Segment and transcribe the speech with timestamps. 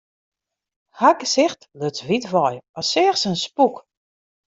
[0.99, 3.75] Har gesicht luts wyt wei, as seach se in spûk.